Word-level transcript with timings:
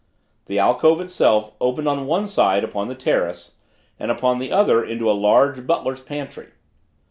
The 0.47 0.57
alcove 0.57 0.99
itself 0.99 1.51
opened 1.61 1.87
on 1.87 2.07
one 2.07 2.27
side 2.27 2.63
upon 2.63 2.87
the 2.87 2.95
terrace 2.95 3.57
and 3.99 4.09
upon 4.09 4.39
the 4.39 4.51
other 4.51 4.83
into 4.83 5.07
a 5.07 5.13
large 5.13 5.67
butler's 5.67 6.01
pantry. 6.01 6.47